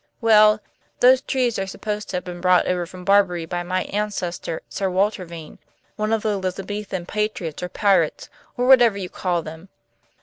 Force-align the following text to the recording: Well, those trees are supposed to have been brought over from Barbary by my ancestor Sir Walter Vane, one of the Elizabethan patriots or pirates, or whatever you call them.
Well, 0.19 0.61
those 0.99 1.21
trees 1.21 1.59
are 1.59 1.67
supposed 1.67 2.09
to 2.09 2.15
have 2.15 2.23
been 2.23 2.41
brought 2.41 2.65
over 2.65 2.87
from 2.87 3.05
Barbary 3.05 3.45
by 3.45 3.61
my 3.61 3.83
ancestor 3.83 4.63
Sir 4.67 4.89
Walter 4.89 5.25
Vane, 5.25 5.59
one 5.95 6.11
of 6.11 6.23
the 6.23 6.29
Elizabethan 6.29 7.05
patriots 7.05 7.61
or 7.61 7.69
pirates, 7.69 8.27
or 8.57 8.65
whatever 8.65 8.97
you 8.97 9.09
call 9.09 9.43
them. 9.43 9.69